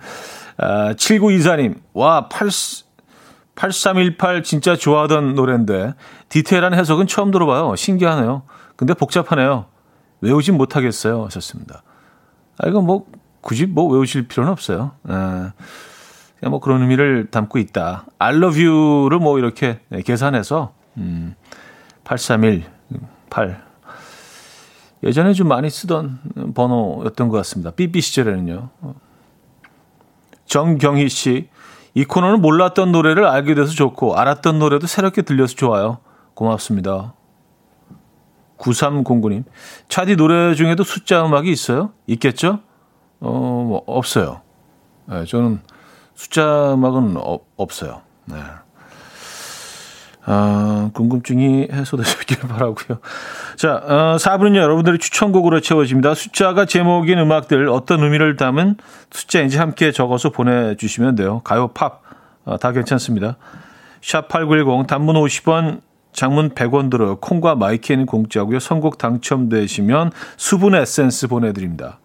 [0.56, 2.48] 아, 7924님, 와, 8,
[3.54, 5.92] 8318 진짜 좋아하던 노래인데
[6.30, 7.76] 디테일한 해석은 처음 들어봐요.
[7.76, 8.44] 신기하네요.
[8.76, 9.66] 근데 복잡하네요.
[10.20, 11.24] 외우진 못하겠어요.
[11.26, 11.82] 하셨습니다.
[12.58, 13.06] 아, 이거 뭐
[13.40, 14.92] 굳이 뭐 외우실 필요는 없어요.
[15.08, 18.06] 에, 그냥 뭐 그런 의미를 담고 있다.
[18.18, 21.34] I love you를 뭐 이렇게 계산해서 음,
[22.04, 22.64] 831,
[23.30, 23.66] 8.
[25.02, 27.70] 예전에 좀 많이 쓰던 번호였던 것 같습니다.
[27.70, 28.70] 삐삐 시절에는요.
[30.46, 31.48] 정경희 씨,
[31.94, 35.98] 이 코너는 몰랐던 노래를 알게 돼서 좋고 알았던 노래도 새롭게 들려서 좋아요.
[36.34, 37.14] 고맙습니다.
[38.58, 39.44] 9309님.
[39.88, 41.92] 차디 노래 중에도 숫자 음악이 있어요?
[42.06, 42.60] 있겠죠?
[43.20, 44.42] 어, 뭐, 없어요.
[45.06, 45.60] 네, 저는
[46.14, 48.02] 숫자 음악은 어, 없어요.
[48.26, 48.36] 네.
[50.28, 52.98] 아, 궁금증이 해소되시길 바라고요.
[53.56, 56.14] 자, 어, 4분은요, 여러분들의 추천곡으로 채워집니다.
[56.14, 58.76] 숫자가 제목인 음악들 어떤 의미를 담은
[59.12, 61.42] 숫자인지 함께 적어서 보내주시면 돼요.
[61.44, 62.02] 가요, 팝,
[62.44, 63.36] 어, 다 괜찮습니다.
[64.00, 65.80] 샵8910, 단문 50원,
[66.16, 67.16] 장문 100원 들어요.
[67.16, 68.58] 콩과 my K는 공짜고요.
[68.58, 71.98] 선곡 당첨되시면 수분 에센스 보내드립니다.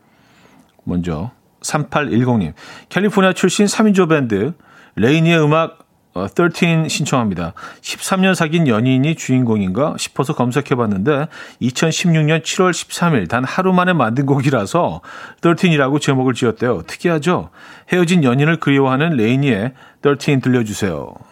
[0.84, 1.32] 먼저
[1.62, 2.54] 3810님,
[2.90, 4.54] 캘리포니아 출신 3인조 밴드
[4.96, 5.80] 레이니의 음악
[6.14, 7.54] 어, 13 신청합니다.
[7.80, 11.28] 13년 사귄 연인이 주인공인가 싶어서 검색해봤는데
[11.62, 15.00] 2016년 7월 13일 단 하루 만에 만든 곡이라서
[15.40, 16.82] 13이라고 제목을 지었대요.
[16.82, 17.50] 특이하죠?
[17.94, 19.72] 헤어진 연인을 그리워하는 레이니의
[20.04, 21.31] 13 들려주세요.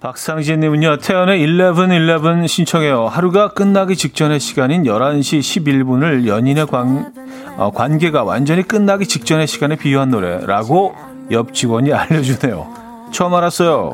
[0.00, 3.06] 박상진님은요, 태연의 1111 신청해요.
[3.06, 7.12] 하루가 끝나기 직전의 시간인 11시 11분을 연인의 관,
[7.58, 10.94] 어, 관계가 완전히 끝나기 직전의 시간에 비유한 노래라고
[11.32, 13.10] 옆 직원이 알려주네요.
[13.12, 13.92] 처음 알았어요.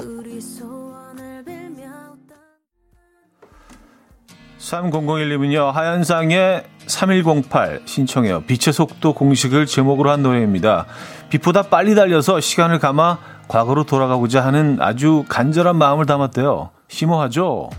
[4.60, 8.42] 3001님은요, 하현상의 3108 신청해요.
[8.42, 10.86] 빛의 속도 공식을 제목으로 한 노래입니다.
[11.30, 16.70] 빛보다 빨리 달려서 시간을 감아 과거로 돌아가고자 하는 아주 간절한 마음을 담았대요.
[16.88, 17.70] 심오하죠?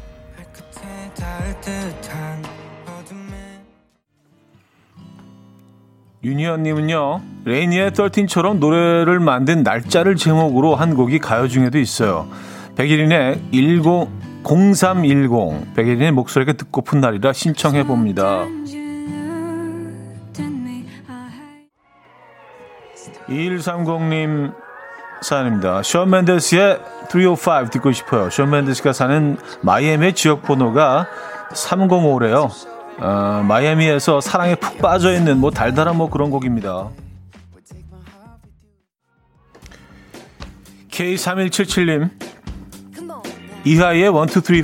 [6.23, 12.27] 유니언님은요, 레이니의 13처럼 노래를 만든 날짜를 제목으로 한 곡이 가요 중에도 있어요.
[12.75, 13.81] 백일인의 10,
[14.43, 18.45] 0310, 백일인의 목소리가 듣고픈 날이라 신청해 봅니다.
[23.29, 24.53] 2130님
[25.21, 25.83] 사연입니다.
[25.83, 28.29] 션 맨데스의 305 듣고 싶어요.
[28.29, 31.07] 션 맨데스가 사는 마이애미의 지역 번호가
[31.51, 32.49] 305래요.
[32.99, 36.89] 어, 마이애미에서 사랑에 푹 빠져 있는 뭐 달달한 뭐 그런 곡입니다.
[40.89, 42.09] K3177님
[43.65, 44.63] 이하이의 1, 2,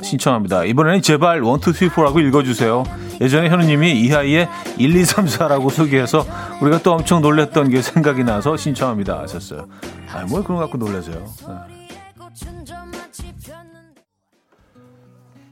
[0.00, 0.64] 4 신청합니다.
[0.64, 3.03] 이번에는 제발 1, 2, 3, 4라고 읽어주세요.
[3.20, 4.48] 예전에 현우님이 이하이의
[4.78, 6.26] 1, 2, 3, 4라고 소개해서
[6.60, 9.20] 우리가 또 엄청 놀랬던 게 생각이 나서 신청합니다.
[9.20, 9.68] 하셨어요.
[10.12, 11.24] 아, 뭘 그런 거 갖고 놀라세요.
[11.48, 11.74] 네.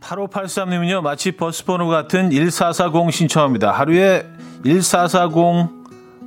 [0.00, 3.70] 8583님은요, 마치 버스 번호 같은 1440 신청합니다.
[3.72, 4.26] 하루에
[4.64, 5.68] 1440,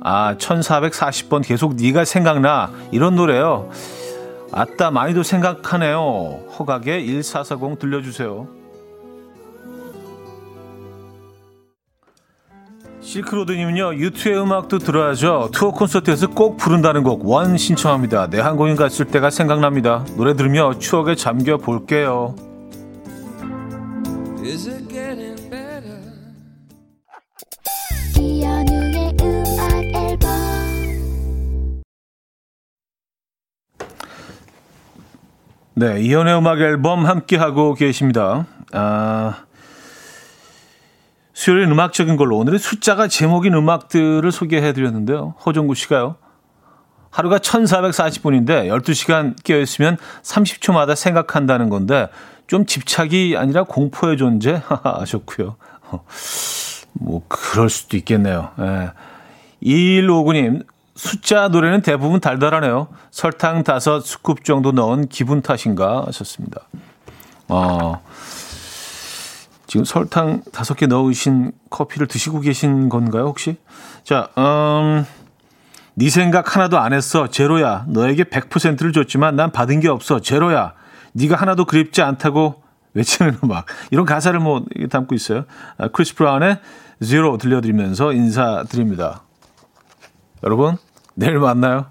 [0.02, 2.70] 아, 1440번 계속 네가 생각나.
[2.90, 3.70] 이런 노래요.
[4.52, 6.44] 아따, 많이도 생각하네요.
[6.58, 8.48] 허각의 1440 들려주세요.
[13.06, 15.50] 실크로드님은요, 유튜의 음악도 들어야죠.
[15.52, 18.28] 투어 콘서트에서 꼭 부른다는 곡, 원 신청합니다.
[18.28, 20.04] 내 한국인 갔을 때가 생각납니다.
[20.16, 22.34] 노래 들으며 추억에 잠겨 볼게요.
[24.42, 26.00] Is it getting better?
[28.18, 30.30] 이연우의 음악 앨범
[35.74, 38.46] 네, 이연의 음악 앨범 함께하고 계십니다.
[38.72, 39.45] 아,
[41.46, 45.36] 수요일 음악적인 걸로 오늘은 숫자가 제목인 음악들을 소개해 드렸는데요.
[45.46, 46.16] 허정구 씨가요.
[47.10, 52.08] 하루가 1440분인데 12시간 깨어 있으면 30초마다 생각한다는 건데
[52.48, 55.54] 좀 집착이 아니라 공포의 존재 하셨고요.
[56.94, 58.50] 뭐 그럴 수도 있겠네요.
[58.58, 58.90] 예.
[59.62, 60.66] 2159님
[60.96, 62.88] 숫자 노래는 대부분 달달하네요.
[63.12, 66.62] 설탕 다섯 스쿱 정도 넣은 기분 탓인가 하셨습니다.
[67.46, 68.02] 어,
[69.66, 73.56] 지금 설탕 다섯 개 넣으신 커피를 드시고 계신 건가요, 혹시?
[74.04, 75.04] 자, 음,
[75.94, 77.28] 네 생각 하나도 안 했어.
[77.28, 77.86] 제로야.
[77.88, 80.20] 너에게 100%를 줬지만 난 받은 게 없어.
[80.20, 80.74] 제로야.
[81.14, 82.62] 네가 하나도 그립지 않다고
[82.94, 83.66] 외치는 음악.
[83.90, 85.44] 이런 가사를 뭐 담고 있어요.
[85.78, 86.60] 아, 크리스 브라운의
[87.04, 89.22] 제로 들려드리면서 인사드립니다.
[90.44, 90.76] 여러분,
[91.14, 91.86] 내일 만나요.